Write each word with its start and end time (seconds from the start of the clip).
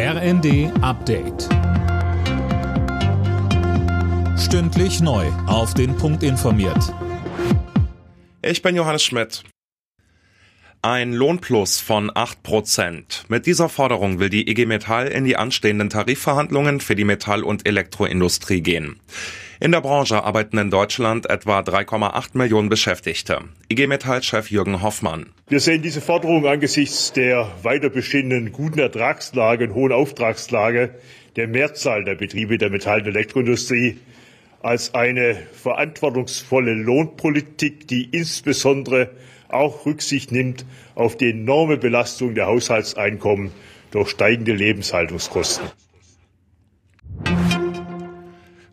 RND 0.00 0.70
Update. 0.80 1.48
Stündlich 4.38 5.00
neu. 5.00 5.26
Auf 5.48 5.74
den 5.74 5.96
Punkt 5.96 6.22
informiert. 6.22 6.94
Ich 8.40 8.62
bin 8.62 8.76
Johannes 8.76 9.02
Schmidt. 9.02 9.42
Ein 10.82 11.12
Lohnplus 11.12 11.80
von 11.80 12.12
8 12.14 12.44
Prozent. 12.44 13.24
Mit 13.26 13.46
dieser 13.46 13.68
Forderung 13.68 14.20
will 14.20 14.28
die 14.28 14.48
IG 14.48 14.66
Metall 14.66 15.08
in 15.08 15.24
die 15.24 15.36
anstehenden 15.36 15.90
Tarifverhandlungen 15.90 16.78
für 16.78 16.94
die 16.94 17.02
Metall- 17.02 17.42
und 17.42 17.66
Elektroindustrie 17.66 18.60
gehen. 18.60 19.00
In 19.60 19.72
der 19.72 19.80
Branche 19.80 20.22
arbeiten 20.22 20.56
in 20.56 20.70
Deutschland 20.70 21.28
etwa 21.28 21.58
3,8 21.58 22.38
Millionen 22.38 22.68
Beschäftigte. 22.68 23.40
IG 23.68 23.88
Metall-Chef 23.88 24.52
Jürgen 24.52 24.82
Hoffmann. 24.82 25.30
Wir 25.48 25.58
sehen 25.58 25.82
diese 25.82 26.00
Forderung 26.00 26.46
angesichts 26.46 27.12
der 27.12 27.50
weiter 27.64 27.90
bestehenden 27.90 28.52
guten 28.52 28.78
Ertragslage 28.78 29.64
und 29.64 29.74
hohen 29.74 29.90
Auftragslage 29.90 30.94
der 31.34 31.48
Mehrzahl 31.48 32.04
der 32.04 32.14
Betriebe 32.14 32.56
der 32.56 32.70
Metall- 32.70 33.00
und 33.00 33.08
Elektroindustrie 33.08 33.98
als 34.62 34.94
eine 34.94 35.34
verantwortungsvolle 35.54 36.74
Lohnpolitik, 36.74 37.88
die 37.88 38.04
insbesondere 38.04 39.10
auch 39.48 39.86
Rücksicht 39.86 40.30
nimmt 40.30 40.64
auf 40.94 41.16
die 41.16 41.30
enorme 41.30 41.78
Belastung 41.78 42.36
der 42.36 42.46
Haushaltseinkommen 42.46 43.50
durch 43.90 44.10
steigende 44.10 44.52
Lebenshaltungskosten. 44.52 45.66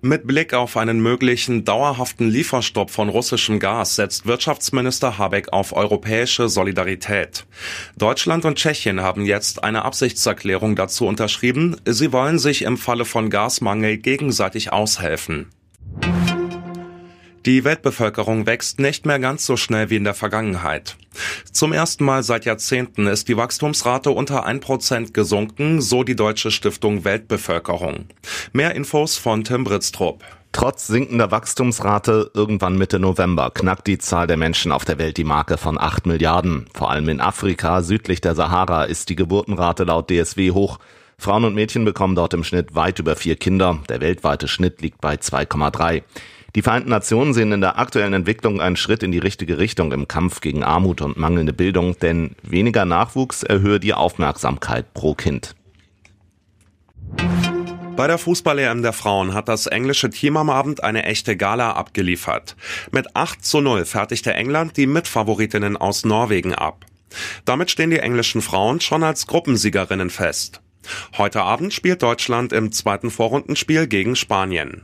Mit 0.05 0.27
Blick 0.27 0.53
auf 0.53 0.77
einen 0.77 0.99
möglichen 0.99 1.65
dauerhaften 1.65 2.29
Lieferstopp 2.29 2.91
von 2.91 3.09
russischem 3.09 3.59
Gas 3.59 3.95
setzt 3.95 4.27
Wirtschaftsminister 4.27 5.17
Habeck 5.17 5.51
auf 5.51 5.75
europäische 5.75 6.47
Solidarität. 6.47 7.47
Deutschland 7.97 8.45
und 8.45 8.59
Tschechien 8.59 9.01
haben 9.01 9.25
jetzt 9.25 9.63
eine 9.63 9.83
Absichtserklärung 9.83 10.75
dazu 10.75 11.07
unterschrieben. 11.07 11.77
Sie 11.85 12.13
wollen 12.13 12.37
sich 12.37 12.61
im 12.61 12.77
Falle 12.77 13.03
von 13.03 13.31
Gasmangel 13.31 13.97
gegenseitig 13.97 14.71
aushelfen. 14.71 15.47
Die 17.45 17.63
Weltbevölkerung 17.63 18.47
wächst 18.47 18.79
nicht 18.79 19.05
mehr 19.05 19.19
ganz 19.19 19.45
so 19.45 19.55
schnell 19.55 19.91
wie 19.91 19.97
in 19.97 20.03
der 20.03 20.15
Vergangenheit. 20.15 20.97
Zum 21.51 21.73
ersten 21.73 22.03
Mal 22.03 22.23
seit 22.23 22.45
Jahrzehnten 22.45 23.05
ist 23.05 23.27
die 23.27 23.37
Wachstumsrate 23.37 24.09
unter 24.09 24.47
1% 24.47 25.13
gesunken, 25.13 25.79
so 25.79 26.03
die 26.03 26.15
Deutsche 26.15 26.49
Stiftung 26.49 27.05
Weltbevölkerung. 27.05 28.05
Mehr 28.51 28.73
Infos 28.73 29.17
von 29.17 29.43
Tim 29.43 29.63
Britztrup. 29.63 30.23
Trotz 30.53 30.87
sinkender 30.87 31.29
Wachstumsrate 31.29 32.31
irgendwann 32.33 32.79
Mitte 32.79 32.97
November 32.97 33.51
knackt 33.51 33.85
die 33.85 33.99
Zahl 33.99 34.25
der 34.25 34.37
Menschen 34.37 34.71
auf 34.71 34.83
der 34.83 34.97
Welt 34.97 35.17
die 35.17 35.23
Marke 35.23 35.57
von 35.57 35.79
8 35.79 36.07
Milliarden. 36.07 36.65
Vor 36.73 36.89
allem 36.89 37.09
in 37.09 37.21
Afrika 37.21 37.83
südlich 37.83 38.21
der 38.21 38.33
Sahara 38.33 38.85
ist 38.85 39.09
die 39.09 39.15
Geburtenrate 39.15 39.83
laut 39.83 40.09
DSW 40.09 40.49
hoch. 40.49 40.79
Frauen 41.19 41.45
und 41.45 41.53
Mädchen 41.53 41.85
bekommen 41.85 42.15
dort 42.15 42.33
im 42.33 42.43
Schnitt 42.43 42.73
weit 42.73 42.97
über 42.97 43.15
vier 43.15 43.35
Kinder. 43.35 43.79
Der 43.87 44.01
weltweite 44.01 44.47
Schnitt 44.47 44.81
liegt 44.81 44.99
bei 44.99 45.15
2,3. 45.15 46.01
Die 46.55 46.61
Vereinten 46.61 46.89
Nationen 46.89 47.33
sehen 47.33 47.51
in 47.51 47.59
der 47.59 47.77
aktuellen 47.77 48.13
Entwicklung 48.13 48.61
einen 48.61 48.77
Schritt 48.77 49.03
in 49.03 49.11
die 49.11 49.19
richtige 49.19 49.57
Richtung 49.57 49.91
im 49.91 50.07
Kampf 50.07 50.39
gegen 50.39 50.63
Armut 50.63 51.01
und 51.01 51.17
mangelnde 51.17 51.51
Bildung, 51.51 51.99
denn 51.99 52.37
weniger 52.43 52.85
Nachwuchs 52.85 53.43
erhöhe 53.43 53.81
die 53.81 53.93
Aufmerksamkeit 53.93 54.93
pro 54.93 55.15
Kind. 55.15 55.53
Bei 57.97 58.07
der 58.07 58.17
Fußball-EM 58.17 58.81
der 58.81 58.93
Frauen 58.93 59.33
hat 59.33 59.49
das 59.49 59.67
englische 59.67 60.09
Team 60.09 60.37
am 60.37 60.49
Abend 60.49 60.81
eine 60.81 61.03
echte 61.03 61.35
Gala 61.35 61.73
abgeliefert. 61.73 62.55
Mit 62.91 63.15
8 63.17 63.43
zu 63.43 63.59
0 63.59 63.83
fertigte 63.85 64.33
England 64.33 64.77
die 64.77 64.87
Mitfavoritinnen 64.87 65.75
aus 65.75 66.05
Norwegen 66.05 66.55
ab. 66.55 66.85
Damit 67.43 67.69
stehen 67.69 67.91
die 67.91 67.99
englischen 67.99 68.41
Frauen 68.41 68.79
schon 68.79 69.03
als 69.03 69.27
Gruppensiegerinnen 69.27 70.09
fest. 70.09 70.61
Heute 71.17 71.41
Abend 71.41 71.73
spielt 71.73 72.01
Deutschland 72.01 72.53
im 72.53 72.71
zweiten 72.71 73.11
Vorrundenspiel 73.11 73.87
gegen 73.87 74.15
Spanien. 74.15 74.83